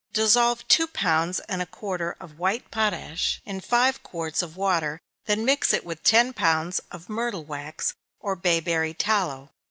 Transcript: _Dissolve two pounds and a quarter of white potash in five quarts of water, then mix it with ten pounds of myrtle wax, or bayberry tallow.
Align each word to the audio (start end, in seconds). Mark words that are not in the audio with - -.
_Dissolve 0.13 0.67
two 0.67 0.87
pounds 0.87 1.39
and 1.41 1.61
a 1.61 1.67
quarter 1.67 2.15
of 2.19 2.39
white 2.39 2.71
potash 2.71 3.39
in 3.45 3.61
five 3.61 4.01
quarts 4.01 4.41
of 4.41 4.57
water, 4.57 4.99
then 5.25 5.45
mix 5.45 5.73
it 5.75 5.85
with 5.85 6.01
ten 6.03 6.33
pounds 6.33 6.81
of 6.91 7.07
myrtle 7.07 7.43
wax, 7.45 7.93
or 8.19 8.35
bayberry 8.35 8.95
tallow. 8.95 9.51